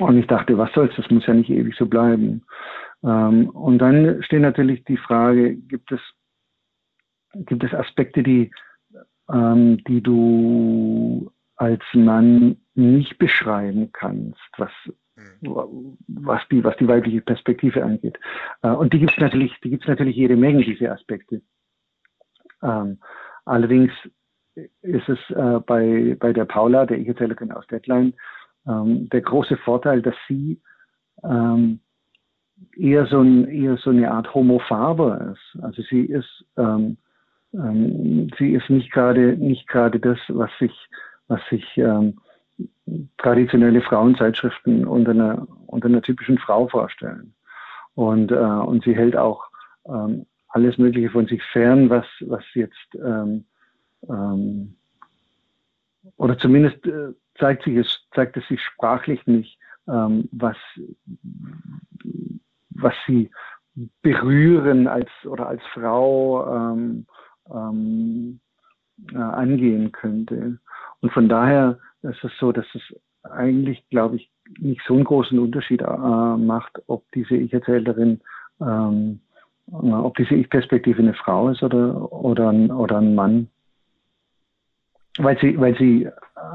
[0.00, 2.42] Und ich dachte, was soll's, das muss ja nicht ewig so bleiben.
[3.04, 6.00] Ähm, und dann steht natürlich die Frage, gibt es,
[7.34, 8.50] gibt es Aspekte, die,
[9.30, 14.72] ähm, die du als Mann nicht beschreiben kannst, was,
[15.42, 18.18] was, die, was die weibliche Perspektive angeht.
[18.62, 19.52] Äh, und die gibt es natürlich,
[19.86, 21.42] natürlich jede Menge, diese Aspekte.
[22.62, 22.98] Ähm,
[23.44, 23.92] allerdings
[24.54, 28.14] ist es äh, bei, bei der Paula, der Ich-Erzählerin aus Deadline,
[28.66, 30.60] ähm, der große Vorteil, dass sie
[31.24, 31.80] ähm,
[32.76, 35.62] eher, so ein, eher so eine Art Homo Faber ist.
[35.62, 36.96] Also sie ist, ähm,
[37.52, 40.72] ähm, sie ist nicht gerade nicht gerade das, was sich,
[41.28, 42.18] was sich ähm,
[43.18, 47.34] traditionelle Frauenzeitschriften unter einer, unter einer typischen Frau vorstellen.
[47.94, 49.44] Und, äh, und sie hält auch
[49.86, 53.44] ähm, alles Mögliche von sich fern, was, was jetzt ähm,
[54.08, 54.76] ähm,
[56.16, 59.58] oder zumindest äh, zeigt sich es, zeigt es sich sprachlich nicht,
[59.88, 60.56] ähm, was,
[62.70, 63.30] was sie
[64.02, 67.06] berühren als oder als Frau ähm,
[67.52, 68.40] ähm,
[69.12, 70.58] äh, angehen könnte.
[71.00, 72.82] Und von daher ist es so, dass es
[73.22, 78.20] eigentlich, glaube ich, nicht so einen großen Unterschied äh, macht, ob diese Ich-Erzählerin,
[78.60, 79.20] ähm,
[79.70, 83.48] äh, ob diese Ich-Perspektive eine Frau ist oder, oder, ein, oder ein Mann.
[85.18, 86.08] Weil sie, weil sie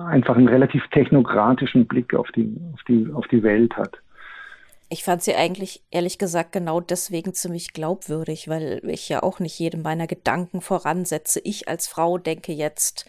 [0.07, 3.99] einfach einen relativ technokratischen Blick auf die, auf die, auf die Welt hat.
[4.89, 9.57] Ich fand sie eigentlich, ehrlich gesagt, genau deswegen ziemlich glaubwürdig, weil ich ja auch nicht
[9.57, 11.41] jedem meiner Gedanken voransetze.
[11.43, 13.05] Ich als Frau denke jetzt,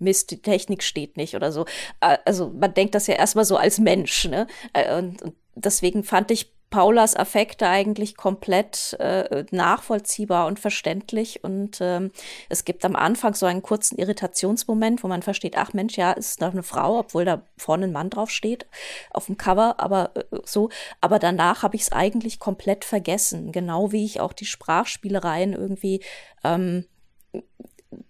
[0.00, 1.66] Mist, die Technik steht nicht oder so.
[2.00, 4.46] Äh, also man denkt das ja erstmal so als Mensch, ne?
[4.72, 11.42] Äh, und, und deswegen fand ich Paulas Affekte eigentlich komplett äh, nachvollziehbar und verständlich.
[11.42, 12.10] Und ähm,
[12.48, 16.42] es gibt am Anfang so einen kurzen Irritationsmoment, wo man versteht, ach Mensch, ja, ist
[16.42, 18.66] doch eine Frau, obwohl da vorne ein Mann drauf steht
[19.10, 20.68] auf dem Cover, aber äh, so.
[21.00, 23.52] Aber danach habe ich es eigentlich komplett vergessen.
[23.52, 26.02] Genau wie ich auch die Sprachspielereien irgendwie
[26.44, 26.84] ähm,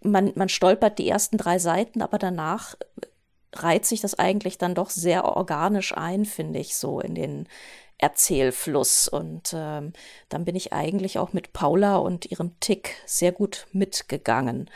[0.03, 2.75] man, man stolpert die ersten drei Seiten, aber danach
[3.55, 7.49] reiht sich das eigentlich dann doch sehr organisch ein, finde ich, so in den
[7.99, 9.09] Erzählfluss.
[9.09, 9.93] Und ähm,
[10.29, 14.71] dann bin ich eigentlich auch mit Paula und ihrem Tick sehr gut mitgegangen.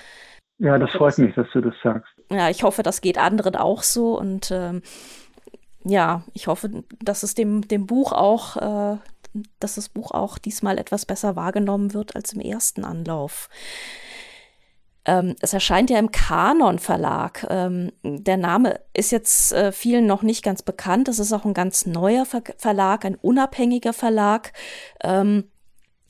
[0.58, 2.12] Ja, das freut mich, dass du das sagst.
[2.30, 4.18] Ja, ich hoffe, das geht anderen auch so.
[4.18, 4.82] Und ähm,
[5.84, 8.98] ja, ich hoffe, dass es dem, dem Buch auch, äh,
[9.58, 13.48] dass das Buch auch diesmal etwas besser wahrgenommen wird als im ersten Anlauf.
[15.04, 17.46] Ähm, es erscheint ja im Kanon Verlag.
[17.50, 21.08] Ähm, der Name ist jetzt äh, vielen noch nicht ganz bekannt.
[21.08, 24.52] Es ist auch ein ganz neuer Ver Verlag, ein unabhängiger Verlag.
[25.02, 25.44] Ähm,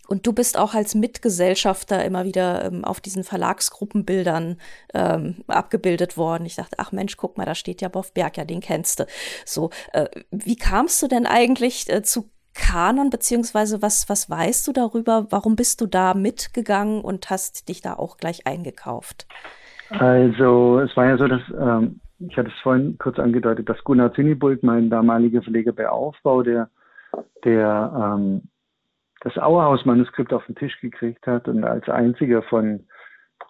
[0.09, 4.61] und du bist auch als Mitgesellschafter immer wieder ähm, auf diesen Verlagsgruppenbildern
[4.93, 6.45] ähm, abgebildet worden.
[6.45, 9.07] Ich dachte, ach Mensch, guck mal, da steht ja Boff Berg, ja, den kennst du.
[9.47, 14.73] So, äh, wie kamst du denn eigentlich äh, zu Kanon, beziehungsweise was, was weißt du
[14.73, 15.27] darüber?
[15.31, 19.27] Warum bist du da mitgegangen und hast dich da auch gleich eingekauft?
[19.91, 24.15] Also, es war ja so, dass, ähm, ich hatte es vorhin kurz angedeutet, dass Gunnar
[24.15, 26.71] Zinnibult, mein damaliger Verleger bei Aufbau, der,
[27.45, 28.43] der ähm,
[29.21, 32.87] das Auerhaus-Manuskript auf den Tisch gekriegt hat und als einziger von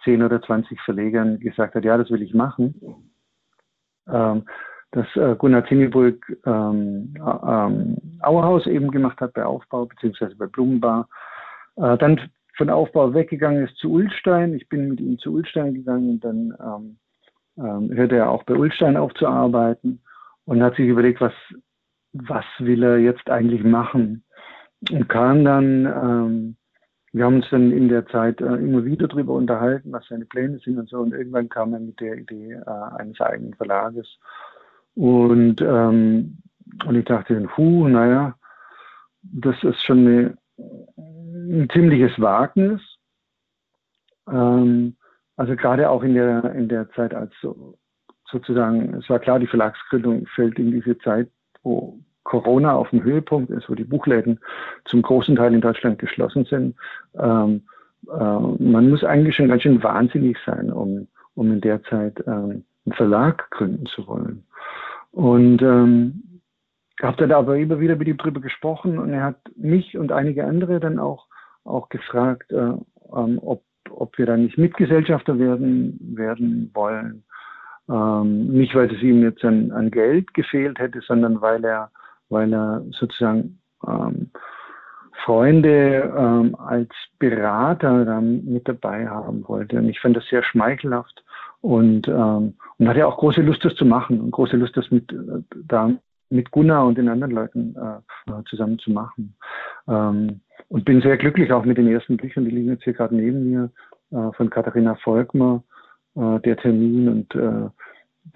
[0.05, 3.12] 10 oder 20 Verlegern gesagt hat, ja, das will ich machen.
[4.09, 4.45] Ähm,
[4.93, 11.09] das äh, Gunnar Zinneburg ähm, ähm, Auerhaus eben gemacht hat bei Aufbau, beziehungsweise bei Blumenbar.
[11.77, 12.21] Äh, dann
[12.57, 14.55] von Aufbau weggegangen ist zu Ulstein.
[14.55, 16.97] Ich bin mit ihm zu Ulstein gegangen und dann ähm,
[17.57, 20.01] ähm, hörte er auch bei Ulstein auf zu arbeiten
[20.45, 21.33] und hat sich überlegt, was,
[22.13, 24.25] was will er jetzt eigentlich machen.
[24.91, 26.57] Und kam dann, ähm,
[27.13, 30.59] wir haben uns dann in der Zeit äh, immer wieder darüber unterhalten, was seine Pläne
[30.59, 30.99] sind und so.
[30.99, 34.07] Und irgendwann kam er mit der Idee äh, eines eigenen Verlages.
[34.95, 36.39] Und, ähm,
[36.87, 38.37] und ich dachte, hu, naja,
[39.23, 40.39] das ist schon eine,
[40.97, 42.81] ein ziemliches Wagnis.
[44.29, 44.97] Ähm,
[45.37, 47.79] also gerade auch in der, in der Zeit, als so,
[48.31, 51.29] sozusagen, es war klar, die Verlagsgründung fällt in diese Zeit,
[51.63, 54.39] wo Corona auf dem Höhepunkt ist, wo die Buchläden
[54.85, 56.77] zum großen Teil in Deutschland geschlossen sind.
[57.15, 57.63] Ähm,
[58.09, 62.65] äh, man muss eigentlich schon ganz schön wahnsinnig sein, um, um in der Zeit ähm,
[62.85, 64.45] einen Verlag gründen zu wollen.
[65.12, 66.40] Und ähm,
[67.01, 70.44] habe dann aber immer wieder mit ihm drüber gesprochen und er hat mich und einige
[70.44, 71.27] andere dann auch,
[71.64, 72.75] auch gefragt, äh,
[73.14, 77.25] ähm, ob, ob wir dann nicht Mitgesellschafter werden, werden wollen.
[77.88, 81.90] Ähm, nicht, weil es ihm jetzt an, an Geld gefehlt hätte, sondern weil er,
[82.29, 84.31] weil er sozusagen ähm,
[85.25, 89.79] Freunde ähm, als Berater dann mit dabei haben wollte.
[89.79, 91.22] Und ich fand das sehr schmeichelhaft
[91.62, 95.11] und, ähm, und hatte auch große Lust, das zu machen und große Lust, das mit,
[95.12, 95.90] äh, da
[96.29, 99.35] mit Gunnar und den anderen Leuten äh, zusammen zu machen.
[99.88, 103.14] Ähm, und bin sehr glücklich auch mit den ersten Büchern, die liegen jetzt hier gerade
[103.14, 103.70] neben mir,
[104.11, 105.62] äh, von Katharina Volkmer,
[106.16, 107.68] äh, der Termin und äh,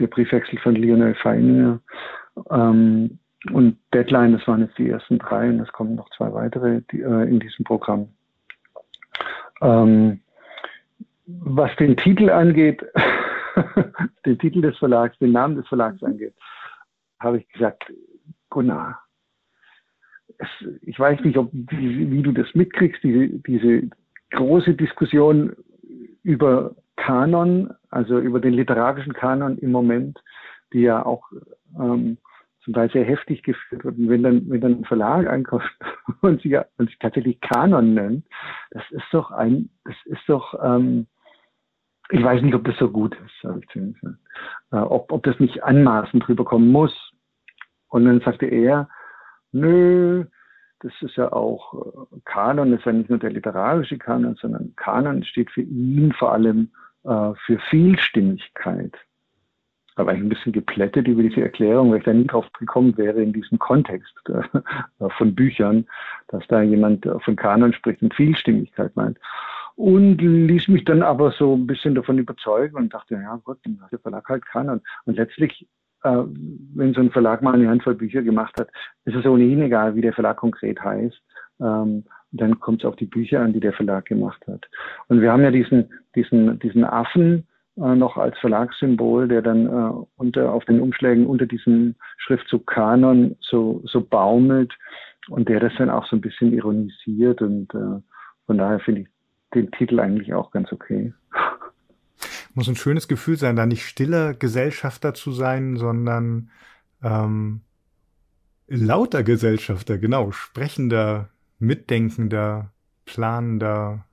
[0.00, 1.80] der Briefwechsel von Lionel Feininger.
[2.50, 3.18] Ähm,
[3.52, 7.00] und Deadline, das waren jetzt die ersten drei und es kommen noch zwei weitere die,
[7.00, 8.08] äh, in diesem Programm.
[9.62, 10.20] Ähm,
[11.26, 12.84] was den Titel angeht,
[14.26, 16.34] den Titel des Verlags, den Namen des Verlags angeht,
[17.20, 17.92] habe ich gesagt,
[18.50, 19.00] Gunnar,
[20.38, 20.48] es,
[20.82, 23.88] ich weiß nicht, ob, wie, wie, du das mitkriegst, diese, diese
[24.30, 25.56] große Diskussion
[26.22, 30.22] über Kanon, also über den literarischen Kanon im Moment,
[30.72, 31.30] die ja auch
[31.78, 32.18] ähm,
[32.62, 33.96] zum Teil sehr heftig geführt wird.
[33.96, 35.70] Und wenn dann, wenn dann ein Verlag ankommt
[36.20, 38.26] und sich, und sich tatsächlich Kanon nennt,
[38.70, 41.06] das ist doch ein, das ist doch, ähm,
[42.10, 43.96] ich weiß nicht, ob das so gut ist, habe ich zu ihm.
[44.72, 47.12] Äh, ob, ob das nicht anmaßend rüberkommen muss.
[47.88, 48.88] Und dann sagte er,
[49.52, 50.24] nö,
[50.80, 54.74] das ist ja auch äh, Kanon, das ist ja nicht nur der literarische Kanon, sondern
[54.76, 56.70] Kanon steht für ihn vor allem
[57.04, 58.94] äh, für Vielstimmigkeit.
[59.96, 62.96] Da war ich ein bisschen geplättet über diese Erklärung, weil ich da nie drauf gekommen
[62.98, 65.86] wäre in diesem Kontext äh, von Büchern,
[66.28, 69.18] dass da jemand von Kanon spricht und Vielstimmigkeit meint.
[69.76, 73.78] Und ließ mich dann aber so ein bisschen davon überzeugen und dachte, ja Gott, dann
[73.92, 74.80] der Verlag halt Kanon.
[75.04, 75.68] Und letztlich
[76.06, 76.24] äh,
[76.74, 78.68] wenn so ein Verlag mal eine Handvoll Bücher gemacht hat,
[79.04, 81.20] ist es ohnehin egal, wie der Verlag konkret heißt.
[81.60, 84.66] Ähm, dann kommt es auf die Bücher an, die der Verlag gemacht hat.
[85.08, 90.04] Und wir haben ja diesen, diesen, diesen Affen äh, noch als Verlagssymbol, der dann äh,
[90.16, 94.74] unter, auf den Umschlägen unter diesem Schriftzug Kanon so, so baumelt
[95.28, 97.40] und der das dann auch so ein bisschen ironisiert.
[97.42, 98.00] Und äh,
[98.46, 99.08] von daher finde ich
[99.54, 101.12] den Titel eigentlich auch ganz okay.
[102.54, 106.50] Muss ein schönes Gefühl sein, da nicht stiller Gesellschafter zu sein, sondern
[107.02, 107.60] ähm,
[108.66, 111.28] lauter Gesellschafter, genau, sprechender,
[111.58, 112.72] mitdenkender,
[113.04, 114.04] planender,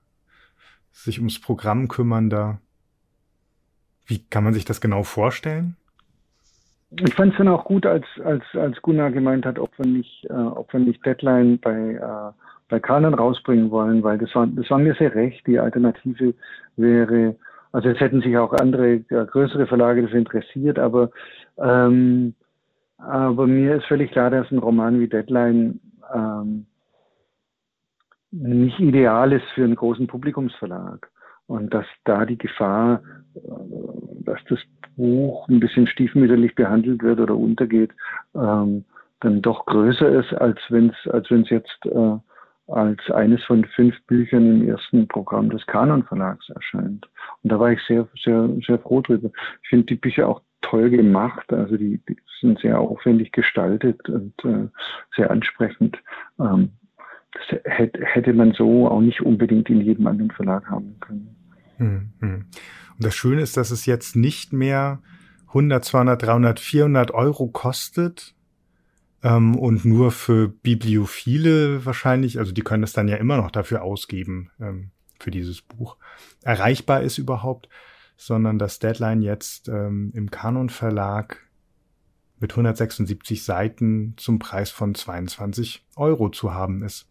[0.91, 2.59] sich ums Programm kümmernder.
[4.05, 5.75] Wie kann man sich das genau vorstellen?
[6.91, 10.25] Ich fand es dann auch gut, als, als, als Gunnar gemeint hat, ob wir nicht,
[10.29, 14.69] äh, ob wir nicht Deadline bei, äh, bei Kanon rausbringen wollen, weil das war, das
[14.69, 15.45] war mir sehr recht.
[15.47, 16.33] Die Alternative
[16.75, 17.35] wäre
[17.73, 21.09] also es hätten sich auch andere ja, größere Verlage dafür interessiert, aber
[21.57, 22.35] ähm,
[22.97, 25.79] aber mir ist völlig klar, dass ein Roman wie Deadline
[26.13, 26.67] ähm,
[28.31, 31.09] nicht ideal ist für einen großen Publikumsverlag
[31.47, 33.01] und dass da die Gefahr,
[33.35, 33.39] äh,
[34.23, 34.59] dass das
[34.95, 37.91] Buch ein bisschen stiefmütterlich behandelt wird oder untergeht,
[38.35, 38.85] ähm,
[39.19, 42.17] dann doch größer ist, als wenn es als jetzt äh,
[42.67, 47.07] als eines von fünf Büchern im ersten Programm des Kanon Verlags erscheint.
[47.41, 49.31] Und da war ich sehr, sehr, sehr froh drüber.
[49.63, 54.33] Ich finde die Bücher auch toll gemacht, also die, die sind sehr aufwendig gestaltet und
[54.45, 54.67] äh,
[55.15, 55.97] sehr ansprechend.
[56.39, 56.71] Ähm,
[57.33, 61.35] das hätte, man so auch nicht unbedingt in jedem anderen Verlag haben können.
[61.77, 62.45] Hm, hm.
[62.97, 65.01] Und das Schöne ist, dass es jetzt nicht mehr
[65.47, 68.35] 100, 200, 300, 400 Euro kostet,
[69.23, 73.81] ähm, und nur für Bibliophile wahrscheinlich, also die können es dann ja immer noch dafür
[73.81, 75.97] ausgeben, ähm, für dieses Buch,
[76.43, 77.69] erreichbar ist überhaupt,
[78.17, 81.37] sondern dass Deadline jetzt ähm, im Kanon Verlag
[82.39, 87.09] mit 176 Seiten zum Preis von 22 Euro zu haben ist.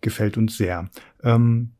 [0.00, 0.88] Gefällt uns sehr.
[1.24, 1.72] Ähm,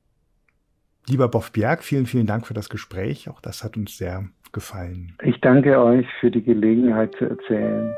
[1.09, 3.29] lieber Boff Bjerg, vielen, vielen Dank für das Gespräch.
[3.29, 5.17] Auch das hat uns sehr gefallen.
[5.23, 7.95] Ich danke euch für die Gelegenheit zu erzählen.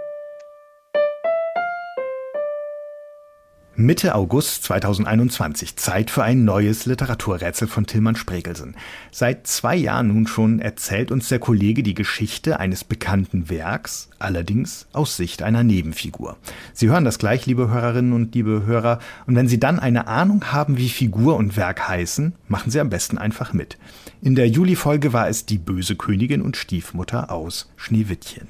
[3.77, 5.75] Mitte August 2021.
[5.75, 8.77] Zeit für ein neues Literaturrätsel von Tilman Spregelsen.
[9.11, 14.87] Seit zwei Jahren nun schon erzählt uns der Kollege die Geschichte eines bekannten Werks, allerdings
[14.93, 16.37] aus Sicht einer Nebenfigur.
[16.73, 19.01] Sie hören das gleich, liebe Hörerinnen und liebe Hörer.
[19.27, 22.91] Und wenn Sie dann eine Ahnung haben, wie Figur und Werk heißen, machen Sie am
[22.91, 23.77] besten einfach mit.
[24.23, 28.47] In der Juli-Folge war es die böse Königin und Stiefmutter aus Schneewittchen.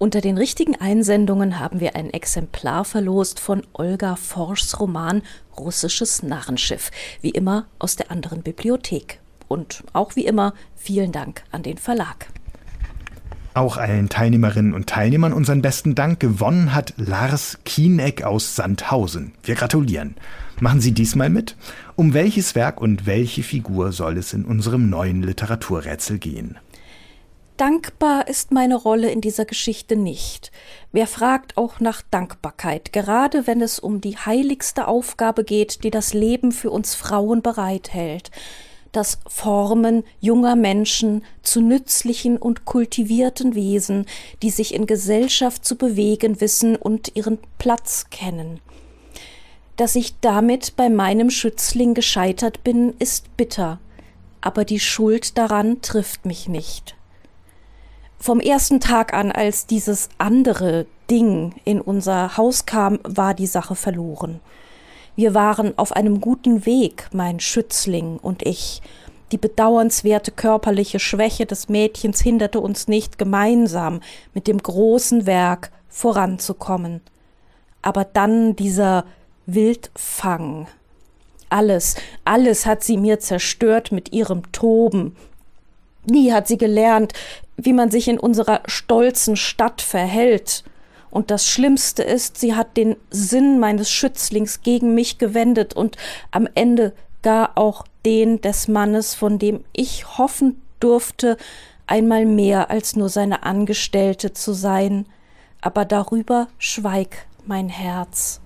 [0.00, 5.22] Unter den richtigen Einsendungen haben wir ein Exemplar verlost von Olga Forschs Roman
[5.58, 9.18] Russisches Narrenschiff, wie immer aus der anderen Bibliothek.
[9.48, 12.28] Und auch wie immer vielen Dank an den Verlag.
[13.54, 16.20] Auch allen Teilnehmerinnen und Teilnehmern unseren besten Dank.
[16.20, 19.32] Gewonnen hat Lars Kieneck aus Sandhausen.
[19.42, 20.14] Wir gratulieren.
[20.60, 21.56] Machen Sie diesmal mit?
[21.96, 26.56] Um welches Werk und welche Figur soll es in unserem neuen Literaturrätsel gehen?
[27.58, 30.52] Dankbar ist meine Rolle in dieser Geschichte nicht.
[30.92, 36.14] Wer fragt auch nach Dankbarkeit, gerade wenn es um die heiligste Aufgabe geht, die das
[36.14, 38.30] Leben für uns Frauen bereithält,
[38.92, 44.06] das Formen junger Menschen zu nützlichen und kultivierten Wesen,
[44.40, 48.60] die sich in Gesellschaft zu bewegen wissen und ihren Platz kennen.
[49.74, 53.80] Dass ich damit bei meinem Schützling gescheitert bin, ist bitter,
[54.40, 56.97] aber die Schuld daran trifft mich nicht.
[58.20, 63.76] Vom ersten Tag an, als dieses andere Ding in unser Haus kam, war die Sache
[63.76, 64.40] verloren.
[65.14, 68.82] Wir waren auf einem guten Weg, mein Schützling und ich.
[69.30, 74.00] Die bedauernswerte körperliche Schwäche des Mädchens hinderte uns nicht, gemeinsam
[74.34, 77.00] mit dem großen Werk voranzukommen.
[77.82, 79.04] Aber dann dieser
[79.46, 80.66] Wildfang.
[81.50, 85.16] Alles, alles hat sie mir zerstört mit ihrem Toben.
[86.06, 87.12] Nie hat sie gelernt,
[87.58, 90.64] wie man sich in unserer stolzen Stadt verhält.
[91.10, 95.96] Und das Schlimmste ist, sie hat den Sinn meines Schützlings gegen mich gewendet und
[96.30, 101.36] am Ende gar auch den des Mannes, von dem ich hoffen durfte,
[101.86, 105.06] einmal mehr als nur seine Angestellte zu sein.
[105.60, 108.40] Aber darüber schweig mein Herz.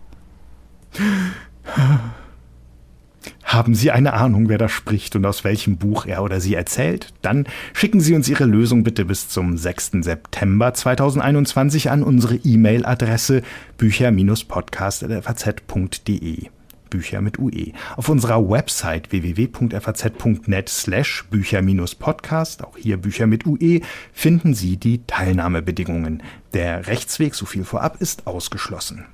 [3.44, 7.12] Haben Sie eine Ahnung, wer da spricht und aus welchem Buch er oder sie erzählt?
[7.20, 9.90] Dann schicken Sie uns Ihre Lösung bitte bis zum 6.
[10.00, 13.42] September 2021 an unsere E-Mail-Adresse
[13.76, 16.48] bücher-podcast.faz.de.
[16.92, 17.72] Bücher mit UE.
[17.96, 23.80] Auf unserer Website www.faz.net slash Bücher-Podcast, auch hier Bücher mit UE,
[24.12, 26.22] finden Sie die Teilnahmebedingungen.
[26.52, 29.06] Der Rechtsweg, so viel vorab, ist ausgeschlossen.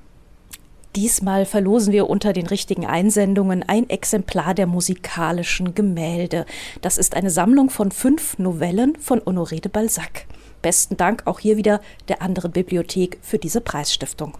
[0.95, 6.45] Diesmal verlosen wir unter den richtigen Einsendungen ein Exemplar der musikalischen Gemälde.
[6.81, 10.25] Das ist eine Sammlung von fünf Novellen von Honoré de Balzac.
[10.61, 14.37] Besten Dank auch hier wieder der anderen Bibliothek für diese Preisstiftung.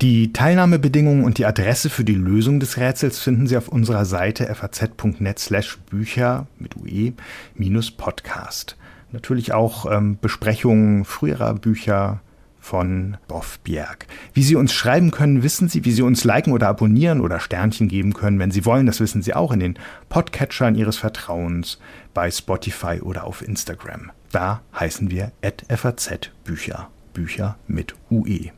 [0.00, 4.54] Die Teilnahmebedingungen und die Adresse für die Lösung des Rätsels finden Sie auf unserer Seite
[4.54, 7.14] faz.net slash Bücher mit UE
[7.54, 8.76] minus Podcast.
[9.10, 12.20] Natürlich auch ähm, Besprechungen früherer Bücher,
[12.68, 14.06] von Boff Bjerg.
[14.34, 17.88] Wie Sie uns schreiben können, wissen Sie, wie Sie uns liken oder abonnieren oder Sternchen
[17.88, 19.78] geben können, wenn Sie wollen, das wissen Sie auch in den
[20.10, 21.78] Podcatchern Ihres Vertrauens,
[22.12, 24.12] bei Spotify oder auf Instagram.
[24.32, 25.32] Da heißen wir
[25.68, 28.50] FAZ Bücher, Bücher mit UE.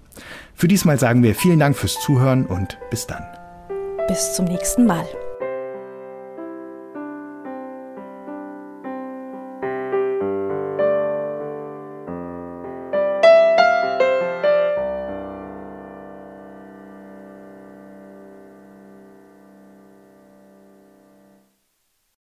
[0.54, 3.22] Für diesmal sagen wir vielen Dank fürs Zuhören und bis dann.
[4.08, 5.06] Bis zum nächsten Mal.